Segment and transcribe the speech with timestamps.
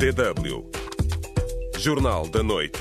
[0.00, 0.64] DW.
[1.78, 2.80] Jornal da Noite.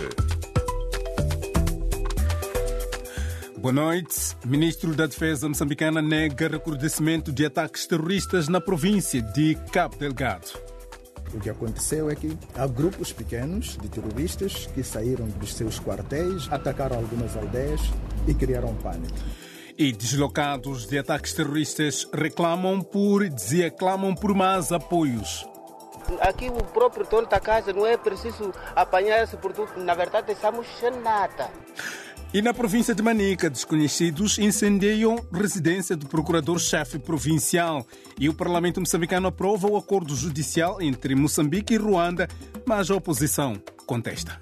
[3.57, 4.38] Boa noite.
[4.46, 10.47] Ministro da Defesa moçambicana nega recrudescimento de ataques terroristas na província de Cabo Delgado.
[11.34, 16.47] O que aconteceu é que há grupos pequenos de terroristas que saíram dos seus quartéis,
[16.49, 17.81] atacaram algumas aldeias
[18.29, 19.13] e criaram pânico.
[19.77, 25.45] E deslocados de ataques terroristas reclamam por, dizia, clamam por mais apoios.
[26.21, 30.68] Aqui o próprio dono da casa não é preciso apanhar esse produto, na verdade estamos
[30.79, 31.50] sem nada.
[32.31, 37.83] E na província de Manica, desconhecidos incendiam residência do procurador-chefe provincial.
[38.19, 42.27] E o parlamento moçambicano aprova o acordo judicial entre Moçambique e Ruanda,
[42.67, 44.39] mas a oposição contesta.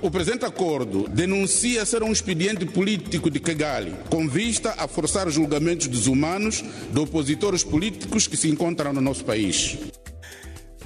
[0.00, 5.88] O presente acordo denuncia ser um expediente político de Kigali, com vista a forçar julgamentos
[5.88, 9.76] desumanos de opositores políticos que se encontram no nosso país.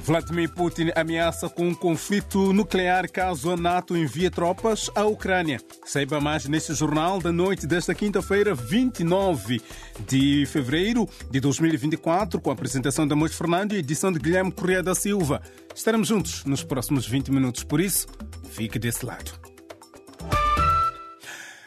[0.05, 5.61] Vladimir Putin ameaça com um conflito nuclear caso a NATO envie tropas à Ucrânia.
[5.84, 9.62] Saiba mais neste jornal da noite desta quinta-feira, 29
[10.09, 14.83] de fevereiro de 2024, com a apresentação de Mois Fernando e edição de Guilherme Correia
[14.83, 15.41] da Silva.
[15.72, 18.09] Estaremos juntos nos próximos 20 minutos, por isso,
[18.50, 19.41] fique desse lado.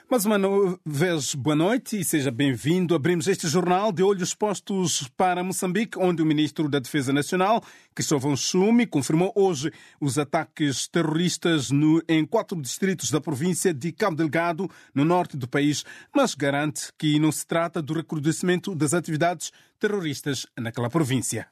[0.07, 0.37] Mais uma
[0.85, 2.93] vez, boa noite e seja bem-vindo.
[2.93, 8.37] Abrimos este jornal de olhos postos para Moçambique, onde o ministro da Defesa Nacional, Cristóvão
[8.37, 14.69] Schumi, confirmou hoje os ataques terroristas no, em quatro distritos da província de Cabo Delgado,
[14.93, 15.83] no norte do país,
[16.15, 21.47] mas garante que não se trata do recrudescimento das atividades terroristas naquela província.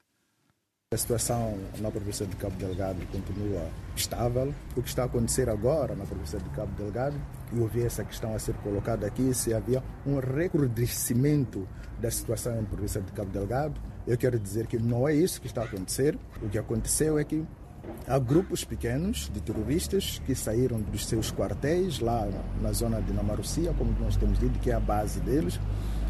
[0.94, 4.53] A situação na província de Cabo Delgado continua estável.
[4.77, 7.16] O que está a acontecer agora na província de Cabo Delgado,
[7.52, 11.67] e ouvi essa questão a ser colocada aqui, se havia um recrudescimento
[12.00, 15.47] da situação na província de Cabo Delgado, eu quero dizer que não é isso que
[15.47, 16.16] está a acontecer.
[16.44, 17.44] O que aconteceu é que
[18.07, 22.30] há grupos pequenos de terroristas que saíram dos seus quartéis lá
[22.61, 25.59] na zona de Namarucia, como nós temos dito, que é a base deles,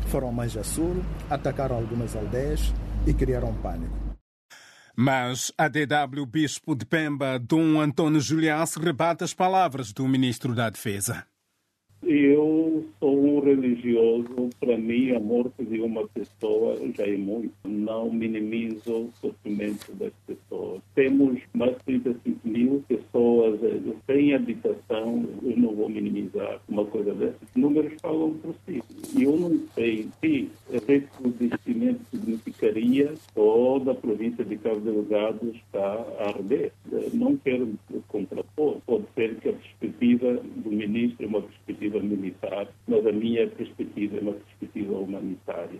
[0.08, 2.74] foram a Manjassuro, atacaram algumas aldeias
[3.08, 4.13] e criaram pânico.
[4.96, 10.70] Mas a DW Bispo de Pemba, Dom Antônio Juliás, rebate as palavras do ministro da
[10.70, 11.26] Defesa.
[12.06, 17.54] Eu sou um religioso, para mim a morte de uma pessoa já é muito.
[17.64, 20.82] Não minimizo o sofrimento das pessoas.
[20.94, 23.60] Temos mais de 35 mil pessoas
[24.06, 27.38] sem habitação, eu não vou minimizar uma coisa dessa.
[27.42, 28.84] Os números falam por si.
[29.18, 33.14] E eu não sei se esse investimento significaria
[34.34, 36.72] toda a província de Cabo Delgado está a arder.
[37.14, 37.74] Não quero
[38.08, 38.80] contrapor.
[38.86, 44.18] Pode ser que a perspectiva do ministro é uma perspectiva militar, mas a minha perspectiva
[44.18, 45.80] é uma perspectiva humanitária.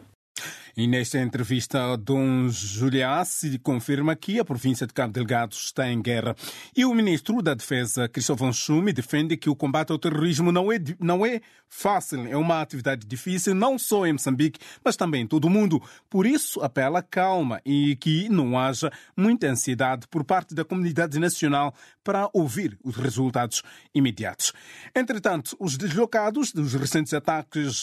[0.76, 6.36] E nesta entrevista, Dom Juliassi confirma que a província de Cabo Delgado está em guerra.
[6.78, 10.78] E o ministro da Defesa, Cristóvão Schumi, defende que o combate ao terrorismo não é,
[11.00, 15.46] não é fácil, é uma atividade difícil, não só em Moçambique, mas também em todo
[15.46, 15.82] o mundo.
[16.08, 21.74] Por isso, apela calma e que não haja muita ansiedade por parte da comunidade nacional
[22.04, 23.64] para ouvir os resultados
[23.96, 24.54] imediatos.
[24.96, 27.82] Entretanto, os deslocados dos recentes ataques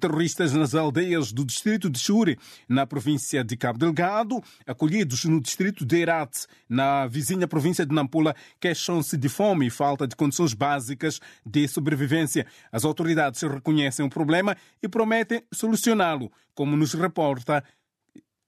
[0.00, 2.36] terroristas nas aldeias do distrito de Churi,
[2.68, 8.34] na província de Cabo Delgado, acolhidos no distrito de Herat, na vizinha província de Nampula,
[8.60, 12.46] queixam-se de fome e falta de condições básicas de sobrevivência.
[12.72, 17.62] As autoridades reconhecem o problema e prometem solucioná-lo, como nos reporta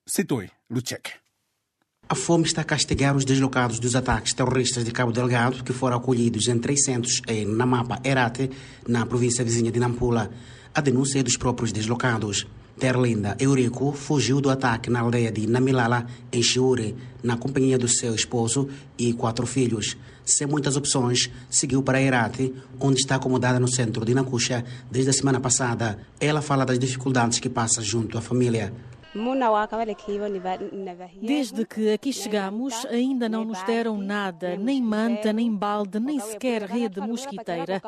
[0.05, 1.11] Sitoi Luchek.
[2.11, 5.95] A fome está a castigar os deslocados dos ataques terroristas de Cabo Delgado, que foram
[5.95, 8.51] acolhidos em 300 em Namapa, Herate,
[8.85, 10.29] na província vizinha de Nampula.
[10.73, 12.45] A denúncia é dos próprios deslocados.
[12.81, 18.15] Terlinda Eurico fugiu do ataque na aldeia de Namilala, em Chiure, na companhia do seu
[18.15, 19.95] esposo e quatro filhos.
[20.25, 25.13] Sem muitas opções, seguiu para Herate, onde está acomodada no centro de Nacuxa desde a
[25.13, 25.99] semana passada.
[26.19, 28.73] Ela fala das dificuldades que passa junto à família.
[31.21, 36.63] Desde que aqui chegamos, ainda não nos deram nada, nem manta, nem balde, nem sequer
[36.63, 37.79] rede mosquiteira.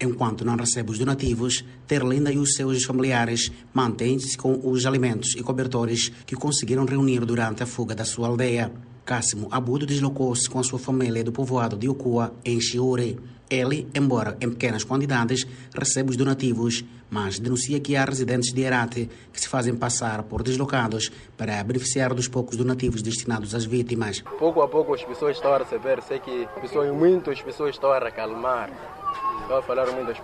[0.00, 5.42] Enquanto não recebe os donativos, Terlinda e os seus familiares mantêm-se com os alimentos e
[5.42, 8.70] cobertores que conseguiram reunir durante a fuga da sua aldeia.
[9.06, 13.16] Cássimo Abudo deslocou-se com a sua família do povoado de Okua, em Chiure.
[13.48, 19.08] Ele, embora em pequenas quantidades, recebe os donativos, mas denuncia que há residentes de Herate
[19.32, 24.22] que se fazem passar por deslocados para beneficiar dos poucos donativos destinados às vítimas.
[24.40, 28.00] Pouco a pouco as pessoas estão a receber, sei que pessoas, muitas pessoas estão a
[28.00, 28.95] recalmar.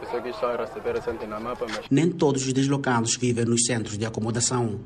[0.01, 1.87] Pessoas que estão a receber recente na mapa, mas...
[1.91, 4.81] Nem todos os deslocados vivem nos centros de acomodação.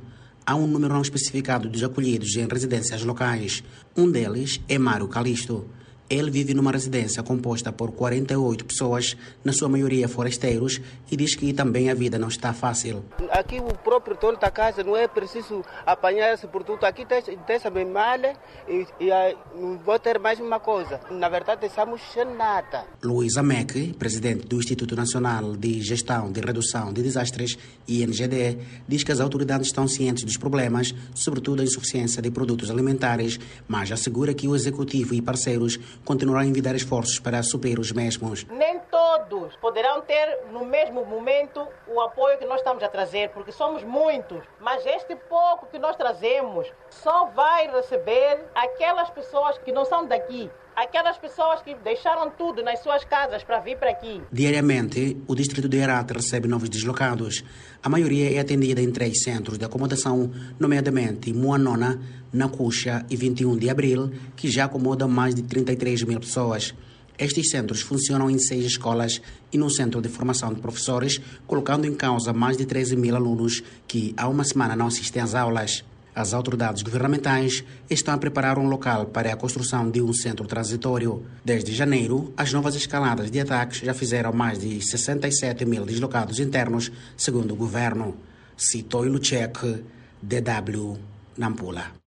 [0.45, 3.65] há um número não especificado dos acolhidos em residências locais.
[3.97, 5.69] Um deles é Mário Calisto.
[6.09, 10.81] Ele vive numa residência composta por 48 pessoas, na sua maioria forasteiros,
[11.11, 13.05] e diz que também a vida não está fácil.
[13.31, 16.85] Aqui o próprio dono da casa não é preciso apanhar esse produto.
[16.85, 18.37] Aqui tem, tem essa malha
[18.69, 19.09] e, e
[19.55, 21.01] não vou ter mais uma coisa.
[21.11, 22.85] Na verdade, estamos sem nada.
[23.03, 27.59] Luísa Meck, presidente do Instituto Nacional de Gestão de Redução de Desastres,
[27.89, 33.41] INGD, diz que as autoridades estão cientes dos problemas, sobretudo a insuficiência de produtos alimentares,
[33.67, 38.45] mas assegura que o executivo e parceiros continuará a enviar esforços para suprir os mesmos.
[38.51, 43.53] Nem todos poderão ter no mesmo momento o apoio que nós estamos a trazer, porque
[43.53, 49.85] somos muitos, mas este pouco que nós trazemos só vai receber aquelas pessoas que não
[49.85, 54.23] são daqui, aquelas pessoas que deixaram tudo nas suas casas para vir para aqui.
[54.31, 57.43] Diariamente, o distrito de Herat recebe novos deslocados.
[57.83, 61.99] A maioria é atendida em três centros de acomodação, nomeadamente Moanona,
[62.37, 66.75] Nacuxa e 21 de Abril, que já acomodam mais de 33 mil pessoas.
[67.19, 71.95] Estes centros funcionam em seis escolas e num centro de formação de professores, colocando em
[71.95, 75.83] causa mais de 13 mil alunos que há uma semana não assistem às aulas.
[76.15, 81.25] As autoridades governamentais estão a preparar um local para a construção de um centro transitório.
[81.45, 86.91] Desde janeiro, as novas escaladas de ataques já fizeram mais de 67 mil deslocados internos,
[87.17, 88.17] segundo o governo.
[88.57, 89.85] Citou Luchek,
[90.23, 90.99] DW,
[91.37, 92.06] Nampula.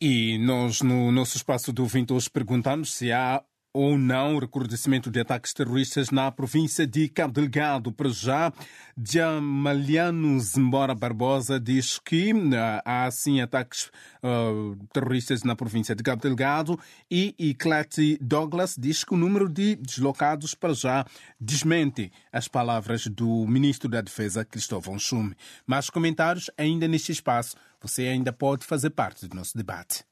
[0.00, 3.42] E nós, no nosso espaço do ouvinte, hoje perguntamos se há
[3.76, 7.92] ou não o recrudescimento de ataques terroristas na província de Cabo Delgado.
[7.92, 8.50] Para já,
[8.96, 13.90] Jamaliano Zimbora Barbosa diz que uh, há sim ataques
[14.22, 16.80] uh, terroristas na província de Cabo Delgado
[17.10, 21.04] e Eclati Douglas diz que o número de deslocados para já
[21.38, 25.36] desmente as palavras do ministro da Defesa, Cristóvão Chume.
[25.66, 27.56] Mais comentários ainda neste espaço.
[27.82, 30.02] Você ainda pode fazer parte do nosso debate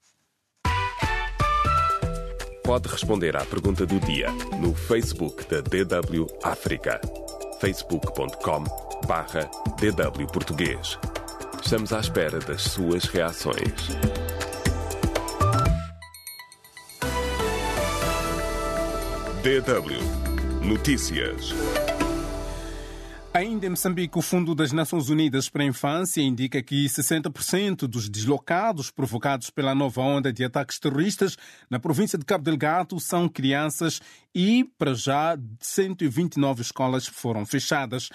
[2.65, 6.99] pode responder à pergunta do dia no Facebook da DW África.
[7.61, 8.65] facebook.com
[9.07, 10.99] barra DW Português.
[11.63, 13.89] Estamos à espera das suas reações.
[19.43, 21.53] DW Notícias.
[23.37, 28.09] Ainda em Moçambique, o Fundo das Nações Unidas para a Infância indica que 60% dos
[28.09, 31.37] deslocados provocados pela nova onda de ataques terroristas
[31.69, 34.01] na província de Cabo Delgado são crianças
[34.33, 38.09] e, para já, 129 escolas foram fechadas.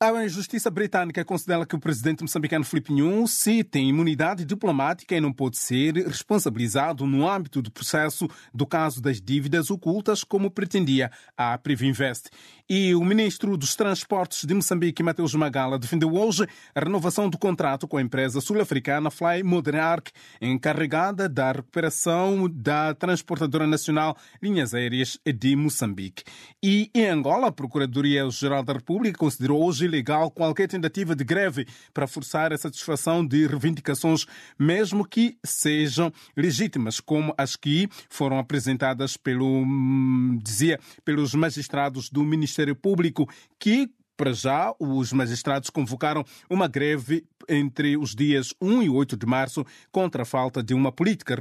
[0.00, 2.92] A justiça britânica considera que o presidente moçambicano Filipe
[3.26, 9.02] se tem imunidade diplomática e não pode ser responsabilizado no âmbito do processo do caso
[9.02, 12.28] das dívidas ocultas, como pretendia a Privinvest.
[12.70, 17.88] E o ministro dos Transportes de Moçambique, Mateus Magala, defendeu hoje a renovação do contrato
[17.88, 25.18] com a empresa sul-africana Fly Modern Arc, encarregada da recuperação da transportadora nacional Linhas Aéreas
[25.24, 26.24] de Moçambique.
[26.62, 32.06] E em Angola, a Procuradoria-Geral da República considerou hoje ilegal qualquer tentativa de greve para
[32.06, 34.26] forçar a satisfação de reivindicações,
[34.58, 42.22] mesmo que sejam legítimas, como as que foram apresentadas pelo, hum, dizia, pelos magistrados do
[42.22, 43.28] Ministério Público,
[43.58, 49.24] que para já, os magistrados convocaram uma greve entre os dias 1 e 8 de
[49.24, 51.36] março contra a falta de uma política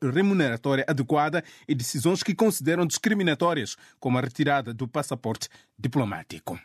[0.00, 6.56] remuneratória adequada e decisões que consideram discriminatórias, como a retirada do passaporte diplomático.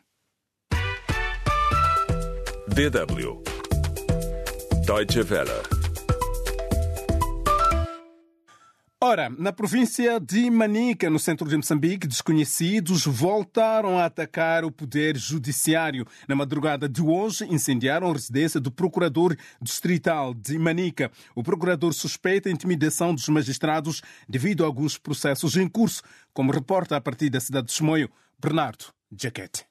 [2.68, 3.42] DW
[4.86, 5.79] Deutsche Welle
[9.10, 15.18] Ora, na província de Manica, no centro de Moçambique, desconhecidos voltaram a atacar o poder
[15.18, 16.06] judiciário.
[16.28, 21.12] Na madrugada de hoje, incendiaram a residência do procurador distrital de Manica.
[21.34, 26.96] O procurador suspeita a intimidação dos magistrados devido a alguns processos em curso, como reporta
[26.96, 29.66] a partir da cidade de Chimoio, Bernardo Jaquete.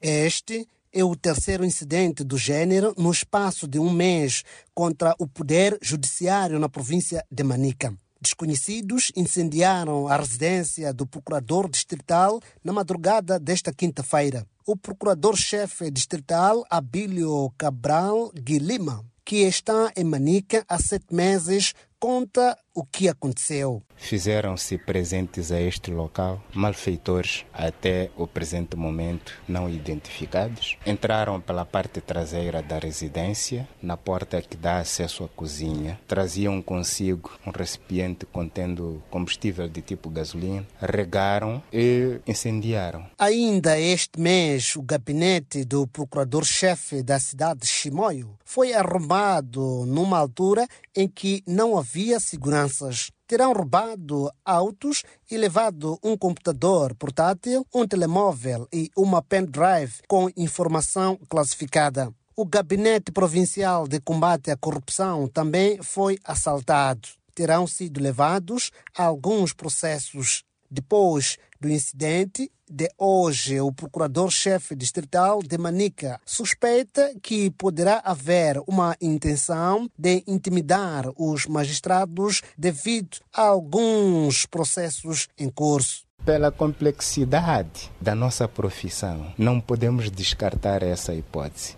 [0.00, 5.78] Este é o terceiro incidente do gênero no espaço de um mês contra o poder
[5.82, 7.94] judiciário na província de Manica.
[8.20, 14.46] Desconhecidos incendiaram a residência do procurador distrital na madrugada desta quinta-feira.
[14.66, 22.84] O procurador-chefe distrital, Abílio Cabral Guilima, que está em Manica há sete meses, conta o
[22.84, 23.82] que aconteceu.
[23.96, 30.78] Fizeram-se presentes a este local malfeitores até o presente momento não identificados.
[30.86, 36.00] Entraram pela parte traseira da residência, na porta que dá acesso à cozinha.
[36.08, 43.06] Traziam consigo um recipiente contendo combustível de tipo gasolina, regaram e incendiaram.
[43.18, 50.66] Ainda este mês, o gabinete do procurador-chefe da cidade de Chimoio foi arrombado numa altura
[50.96, 51.89] em que não havia
[52.20, 53.10] seguranças.
[53.26, 61.18] Terão roubado autos e levado um computador portátil, um telemóvel e uma pendrive com informação
[61.28, 62.12] classificada.
[62.36, 67.08] O Gabinete Provincial de Combate à Corrupção também foi assaltado.
[67.34, 70.42] Terão sido levados alguns processos.
[70.70, 78.96] Depois do incidente de hoje, o procurador-chefe distrital de Manica suspeita que poderá haver uma
[79.00, 86.09] intenção de intimidar os magistrados devido a alguns processos em curso.
[86.24, 91.76] Pela complexidade da nossa profissão, não podemos descartar essa hipótese.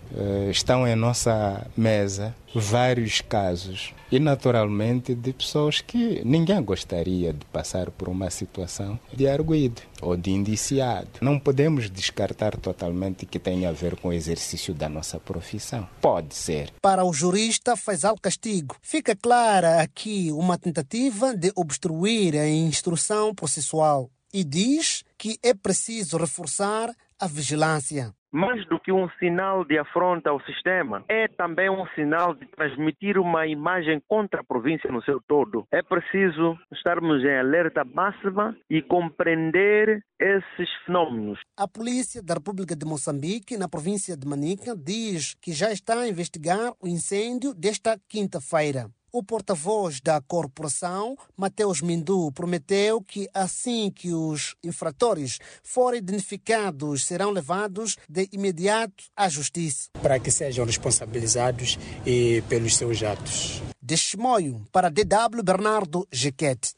[0.49, 7.89] Estão em nossa mesa vários casos e, naturalmente, de pessoas que ninguém gostaria de passar
[7.89, 11.09] por uma situação de arguído ou de indiciado.
[11.19, 15.87] Não podemos descartar totalmente que tenha a ver com o exercício da nossa profissão.
[15.99, 16.71] Pode ser.
[16.79, 24.11] Para o jurista Faisal Castigo, fica clara aqui uma tentativa de obstruir a instrução processual
[24.33, 28.13] e diz que é preciso reforçar a vigilância.
[28.31, 33.19] Mais do que um sinal de afronta ao sistema, é também um sinal de transmitir
[33.19, 35.67] uma imagem contra a província no seu todo.
[35.71, 41.39] É preciso estarmos em alerta máxima e compreender esses fenômenos.
[41.55, 46.07] A polícia da República de Moçambique, na província de Manica, diz que já está a
[46.07, 48.89] investigar o incêndio desta quinta-feira.
[49.15, 57.29] O porta-voz da corporação, Mateus Mindu, prometeu que assim que os infratores forem identificados, serão
[57.29, 59.91] levados de imediato à justiça.
[60.01, 63.61] Para que sejam responsabilizados e pelos seus atos.
[63.79, 66.73] De Chimoio, para DW Bernardo Jequete.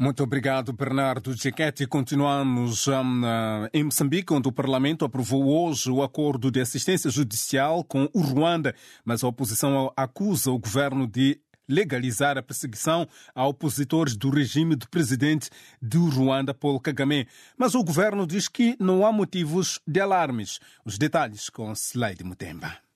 [0.00, 1.84] Muito obrigado, Bernardo Giquetti.
[1.84, 7.82] Continuamos um, uh, em Moçambique, onde o Parlamento aprovou hoje o acordo de assistência judicial
[7.82, 14.16] com o Ruanda, mas a oposição acusa o governo de legalizar a perseguição a opositores
[14.16, 15.50] do regime do presidente
[15.82, 17.26] do Ruanda, Paul Kagame.
[17.56, 20.60] Mas o governo diz que não há motivos de alarmes.
[20.84, 22.87] Os detalhes com Slade Mutemba.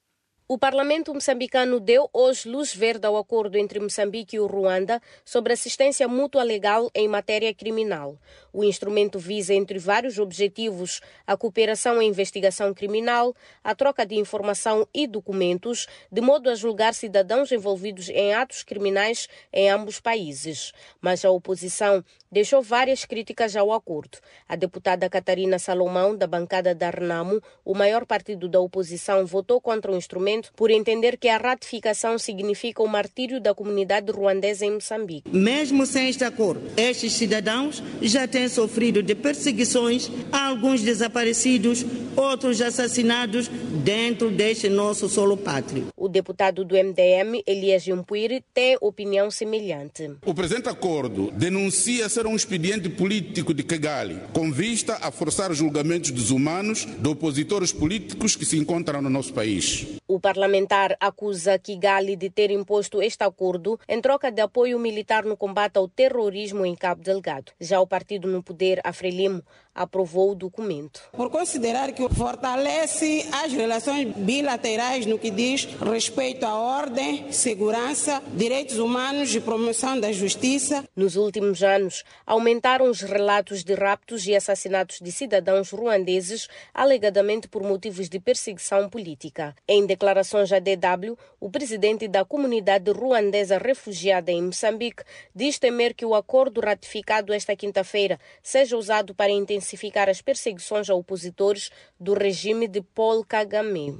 [0.52, 5.54] O Parlamento moçambicano deu hoje luz verde ao acordo entre Moçambique e o Ruanda sobre
[5.54, 8.18] assistência mútua legal em matéria criminal.
[8.52, 14.86] O instrumento visa, entre vários objetivos, a cooperação em investigação criminal, a troca de informação
[14.92, 20.74] e documentos, de modo a julgar cidadãos envolvidos em atos criminais em ambos países.
[21.00, 24.18] Mas a oposição deixou várias críticas ao acordo.
[24.46, 29.90] A deputada Catarina Salomão, da bancada da Renamo, o maior partido da oposição, votou contra
[29.90, 35.30] o instrumento por entender que a ratificação significa o martírio da comunidade ruandesa em Moçambique.
[35.30, 41.84] Mesmo sem este acordo, estes cidadãos já têm sofrido de perseguições, alguns desaparecidos,
[42.16, 45.88] outros assassinados dentro deste nosso solo pátrio.
[45.96, 50.10] O deputado do MDM, Elias Jumpuiri, tem opinião semelhante.
[50.24, 56.10] O presente acordo denuncia ser um expediente político de Kigali, com vista a forçar julgamentos
[56.10, 59.86] desumanos de opositores políticos que se encontram no nosso país.
[60.14, 65.38] O parlamentar acusa Kigali de ter imposto este acordo em troca de apoio militar no
[65.38, 67.52] combate ao terrorismo em Cabo Delgado.
[67.58, 69.42] Já o partido no poder, a Frelimo,
[69.74, 71.00] aprovou o documento.
[71.12, 78.78] Por considerar que fortalece as relações bilaterais no que diz respeito à ordem, segurança, direitos
[78.78, 80.84] humanos e promoção da justiça.
[80.94, 87.62] Nos últimos anos, aumentaram os relatos de raptos e assassinatos de cidadãos ruandeses, alegadamente por
[87.62, 89.56] motivos de perseguição política.
[89.66, 96.04] Em declarações à DW, o presidente da comunidade ruandesa refugiada em Moçambique diz temer que
[96.04, 102.66] o acordo ratificado esta quinta-feira seja usado para intensificar as perseguições a opositores do regime
[102.66, 103.96] de Paul Kagame.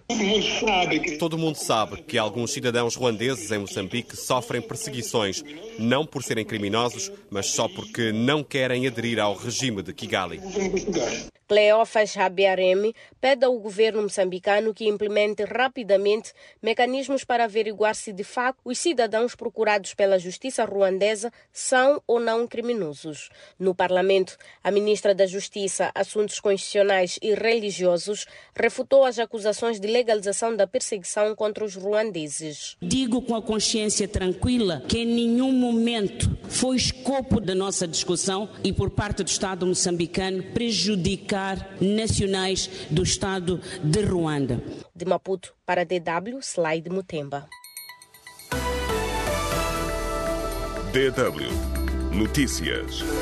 [1.21, 5.41] Todo mundo sabe que alguns cidadãos ruandeses em Moçambique sofrem perseguições,
[5.79, 10.41] não por serem criminosos, mas só porque não querem aderir ao regime de Kigali.
[11.53, 16.33] Cleófas Rabiaremi pede ao governo moçambicano que implemente rapidamente
[16.63, 22.47] mecanismos para averiguar se de facto os cidadãos procurados pela justiça ruandesa são ou não
[22.47, 23.29] criminosos.
[23.59, 28.25] No Parlamento, a ministra da Justiça, Assuntos Constitucionais e Religiosos
[28.57, 32.79] refutou as acusações de legalização da perseguição contra os ruandeses.
[32.81, 38.73] Digo com a consciência tranquila que em nenhum momento foi escopo da nossa discussão e
[38.73, 41.42] por parte do Estado moçambicano prejudicar
[41.81, 44.63] nacionais do Estado de Ruanda.
[44.95, 47.49] De Maputo para DW, Slide Mutemba.
[50.93, 51.73] DW
[52.13, 53.22] Notícias.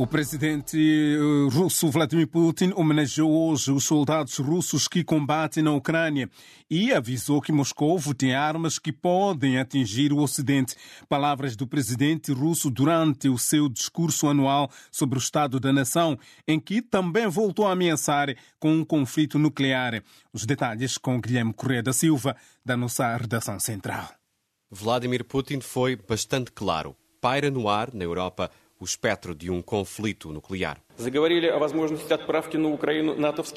[0.00, 6.26] O presidente eh, russo Vladimir Putin homenageou hoje os soldados russos que combatem na Ucrânia
[6.70, 10.74] e avisou que Moscou tem armas que podem atingir o Ocidente.
[11.06, 16.58] Palavras do presidente russo durante o seu discurso anual sobre o estado da nação, em
[16.58, 20.02] que também voltou a ameaçar com um conflito nuclear.
[20.32, 24.08] Os detalhes com Guilherme Correia da Silva, da nossa redação central.
[24.70, 26.96] Vladimir Putin foi bastante claro.
[27.20, 30.80] Paira no ar, na Europa, o espectro de um conflito nuclear.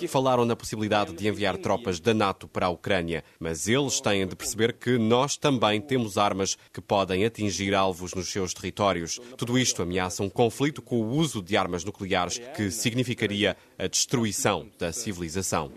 [0.08, 4.36] Falaram na possibilidade de enviar tropas da NATO para a Ucrânia, mas eles têm de
[4.36, 9.20] perceber que nós também temos armas que podem atingir alvos nos seus territórios.
[9.38, 14.70] Tudo isto ameaça um conflito com o uso de armas nucleares que significaria a destruição
[14.80, 15.72] da civilização.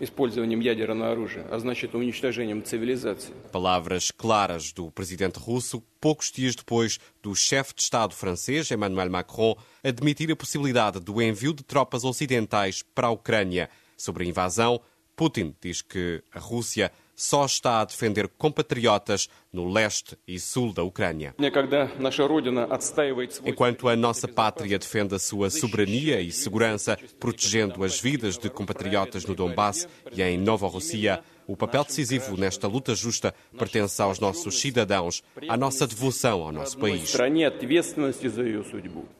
[3.51, 9.55] Palavras claras do presidente russo poucos dias depois do chefe de Estado francês, Emmanuel Macron,
[9.87, 13.69] admitir a possibilidade do envio de tropas ocidentais para a Ucrânia.
[13.95, 14.81] Sobre a invasão,
[15.15, 20.83] Putin diz que a Rússia só está a defender compatriotas no leste e sul da
[20.83, 21.33] Ucrânia.
[23.43, 29.25] Enquanto a nossa pátria defende a sua soberania e segurança, protegendo as vidas de compatriotas
[29.25, 34.59] no Donbass e em Nova Rússia, o papel decisivo nesta luta justa pertence aos nossos
[34.59, 37.15] cidadãos, à nossa devoção ao nosso país.
[37.17, 37.23] A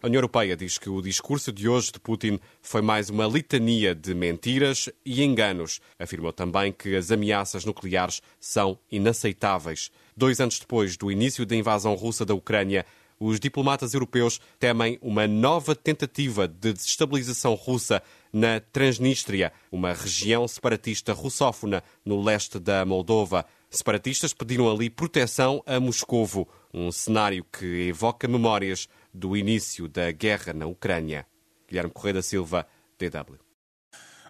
[0.07, 4.13] União Europeia diz que o discurso de hoje de Putin foi mais uma litania de
[4.13, 5.79] mentiras e enganos.
[5.98, 9.89] Afirmou também que as ameaças nucleares são inaceitáveis.
[10.15, 12.86] Dois anos depois do início da invasão russa da Ucrânia,
[13.20, 21.14] os diplomatas europeus temem uma nova tentativa de desestabilização russa na Transnistria, uma região separatista
[21.14, 23.46] russófona no leste da Moldova.
[23.70, 30.54] Separatistas pediram ali proteção a Moscovo, um cenário que evoca memórias do início da guerra
[30.54, 31.26] na Ucrânia.
[31.68, 33.47] Guilherme Correia da Silva, DW.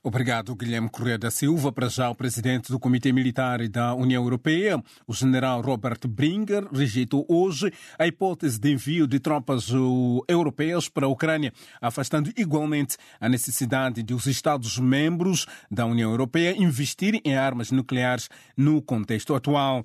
[0.03, 1.71] Obrigado, Guilherme Correia da Silva.
[1.71, 7.25] Para já, o presidente do Comitê Militar da União Europeia, o general Robert Bringer, rejeitou
[7.27, 9.69] hoje a hipótese de envio de tropas
[10.27, 17.21] europeias para a Ucrânia, afastando igualmente a necessidade de os Estados-membros da União Europeia investirem
[17.25, 19.83] em armas nucleares no contexto atual.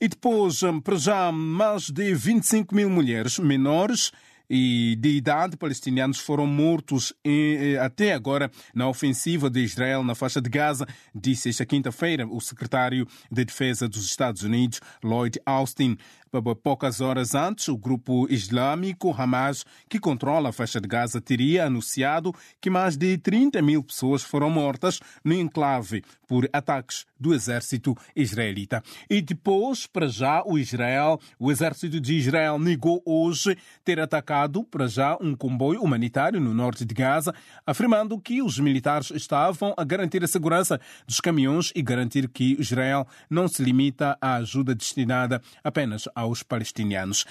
[0.00, 4.12] E depois, para já, mais de 25 mil mulheres menores
[4.48, 10.40] e de idade palestinianos foram mortos em, até agora na ofensiva de Israel na faixa
[10.40, 15.96] de Gaza, disse esta quinta-feira o secretário de Defesa dos Estados Unidos, Lloyd Austin.
[16.42, 22.34] Poucas horas antes, o grupo islâmico Hamas, que controla a faixa de Gaza, teria anunciado
[22.60, 28.82] que mais de 30 mil pessoas foram mortas no enclave por ataques do exército israelita.
[29.08, 34.86] E depois, para já, o Israel, o exército de Israel negou hoje ter atacado, para
[34.86, 37.34] já, um comboio humanitário no norte de Gaza,
[37.66, 43.06] afirmando que os militares estavam a garantir a segurança dos caminhões e garantir que Israel
[43.30, 47.24] não se limita à ajuda destinada apenas aos palestinianos.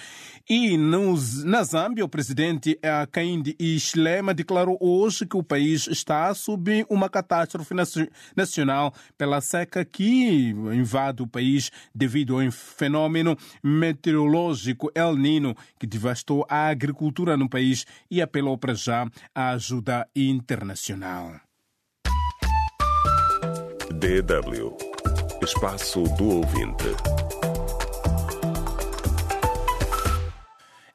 [0.48, 7.08] E na Zâmbia, o presidente Hakainde Hichilema declarou hoje que o país está sob uma
[7.08, 7.74] catástrofe
[8.36, 16.46] nacional pela seca que invade o país devido ao fenômeno meteorológico El Nino que devastou
[16.48, 21.40] a agricultura no país e apelou para já à ajuda internacional.
[23.92, 24.94] DW
[25.44, 27.23] Espaço do Ouvinte.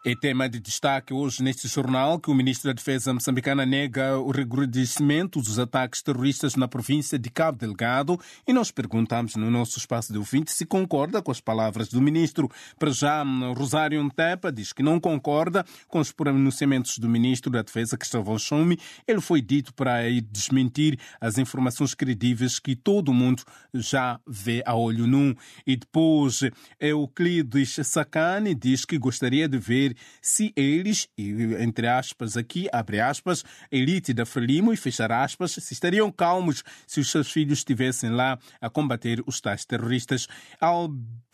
[0.06, 4.32] É tema de destaque hoje neste jornal que o ministro da Defesa moçambicana nega o
[4.32, 10.14] recrudescimento dos ataques terroristas na província de Cabo Delgado e nós perguntamos no nosso espaço
[10.14, 12.50] de ouvinte se concorda com as palavras do ministro.
[12.80, 17.98] Para já, Rosário Ntepa diz que não concorda com os pronunciamentos do ministro da Defesa,
[17.98, 18.80] Cristóvão Chome.
[19.06, 24.74] Ele foi dito para ir desmentir as informações credíveis que todo mundo já vê a
[24.78, 25.36] olho nu.
[25.68, 26.40] E depois,
[26.80, 29.89] Euclides Sacani diz que gostaria de ver
[30.22, 36.12] se eles, entre aspas aqui, abre aspas, elite da Frelimo e fechar aspas, se estariam
[36.12, 40.28] calmos se os seus filhos estivessem lá a combater os tais terroristas.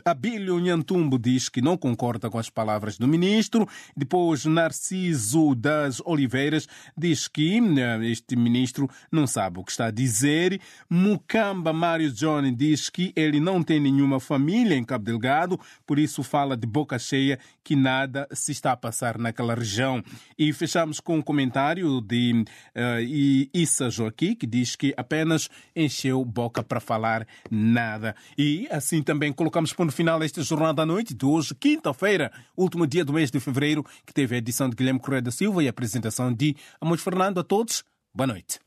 [0.07, 3.67] Abílio Nhantumbo diz que não concorda com as palavras do ministro.
[3.97, 9.91] Depois, Narciso das Oliveiras diz que eh, este ministro não sabe o que está a
[9.91, 10.61] dizer.
[10.87, 16.21] Mucamba Mário Johnny diz que ele não tem nenhuma família em Cabo Delgado, por isso
[16.21, 20.03] fala de boca cheia que nada se está a passar naquela região.
[20.37, 26.61] E fechamos com um comentário de uh, Issa Joaquim, que diz que apenas encheu boca
[26.61, 28.15] para falar nada.
[28.37, 33.05] E assim também colocamos por final esta jornada à noite de hoje, quinta-feira, último dia
[33.05, 35.69] do mês de fevereiro, que teve a edição de Guilherme Correia da Silva e a
[35.69, 37.39] apresentação de Amos Fernando.
[37.39, 38.59] A todos, boa noite.